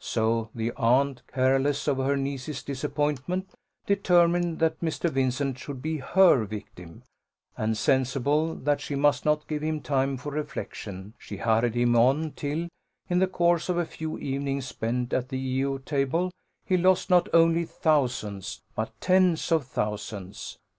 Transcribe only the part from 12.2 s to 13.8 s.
till, in the course of